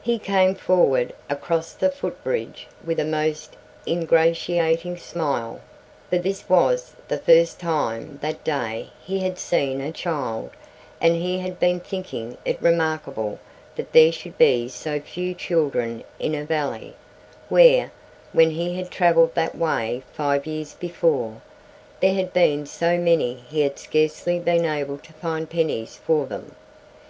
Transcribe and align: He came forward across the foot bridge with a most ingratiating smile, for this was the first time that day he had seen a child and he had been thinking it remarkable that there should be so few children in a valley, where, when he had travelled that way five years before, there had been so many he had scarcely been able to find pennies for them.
He 0.00 0.18
came 0.18 0.54
forward 0.54 1.12
across 1.28 1.74
the 1.74 1.90
foot 1.90 2.24
bridge 2.24 2.68
with 2.86 2.98
a 2.98 3.04
most 3.04 3.54
ingratiating 3.86 4.96
smile, 4.96 5.60
for 6.08 6.16
this 6.16 6.48
was 6.48 6.96
the 7.08 7.18
first 7.18 7.60
time 7.60 8.18
that 8.22 8.42
day 8.42 8.88
he 9.04 9.18
had 9.18 9.38
seen 9.38 9.82
a 9.82 9.92
child 9.92 10.52
and 11.02 11.16
he 11.16 11.40
had 11.40 11.60
been 11.60 11.80
thinking 11.80 12.38
it 12.46 12.62
remarkable 12.62 13.38
that 13.76 13.92
there 13.92 14.10
should 14.10 14.38
be 14.38 14.68
so 14.70 15.00
few 15.00 15.34
children 15.34 16.02
in 16.18 16.34
a 16.34 16.46
valley, 16.46 16.94
where, 17.50 17.90
when 18.32 18.52
he 18.52 18.74
had 18.74 18.90
travelled 18.90 19.34
that 19.34 19.54
way 19.54 20.02
five 20.14 20.46
years 20.46 20.72
before, 20.72 21.42
there 22.00 22.14
had 22.14 22.32
been 22.32 22.64
so 22.64 22.96
many 22.96 23.34
he 23.50 23.60
had 23.60 23.78
scarcely 23.78 24.38
been 24.38 24.64
able 24.64 24.96
to 24.96 25.12
find 25.12 25.50
pennies 25.50 26.00
for 26.06 26.24
them. 26.24 26.54